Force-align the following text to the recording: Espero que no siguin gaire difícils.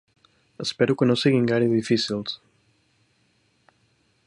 Espero 0.65 0.95
que 1.01 1.07
no 1.09 1.17
siguin 1.23 1.45
gaire 1.51 1.67
difícils. 1.75 2.35